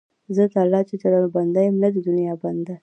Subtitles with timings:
[0.35, 2.75] زه د الله جل جلاله بنده یم، نه د دنیا بنده.